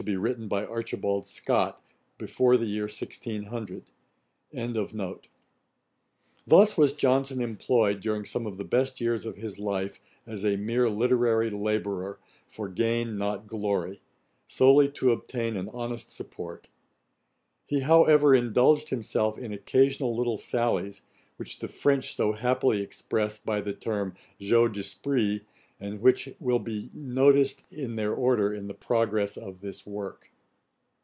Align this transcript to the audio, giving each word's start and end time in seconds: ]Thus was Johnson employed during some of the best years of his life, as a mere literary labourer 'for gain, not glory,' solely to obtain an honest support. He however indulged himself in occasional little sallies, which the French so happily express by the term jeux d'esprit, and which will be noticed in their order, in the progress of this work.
]Thus 0.01 0.97
was 0.97 1.25
Johnson 6.97 7.41
employed 7.41 8.01
during 8.01 8.25
some 8.25 8.47
of 8.47 8.57
the 8.57 8.67
best 8.67 8.99
years 9.01 9.25
of 9.27 9.35
his 9.37 9.59
life, 9.59 9.99
as 10.25 10.43
a 10.43 10.55
mere 10.57 10.89
literary 10.89 11.51
labourer 11.51 12.19
'for 12.47 12.67
gain, 12.67 13.15
not 13.19 13.45
glory,' 13.45 14.01
solely 14.47 14.89
to 14.89 15.11
obtain 15.11 15.55
an 15.55 15.69
honest 15.71 16.09
support. 16.09 16.67
He 17.67 17.81
however 17.81 18.33
indulged 18.33 18.89
himself 18.89 19.37
in 19.37 19.53
occasional 19.53 20.15
little 20.15 20.37
sallies, 20.37 21.03
which 21.37 21.59
the 21.59 21.67
French 21.67 22.15
so 22.15 22.31
happily 22.31 22.81
express 22.81 23.37
by 23.37 23.61
the 23.61 23.73
term 23.73 24.15
jeux 24.39 24.67
d'esprit, 24.67 25.43
and 25.79 25.99
which 25.99 26.29
will 26.39 26.59
be 26.59 26.91
noticed 26.93 27.63
in 27.73 27.95
their 27.95 28.13
order, 28.13 28.53
in 28.53 28.67
the 28.67 28.73
progress 28.75 29.35
of 29.35 29.61
this 29.61 29.83
work. 29.83 30.27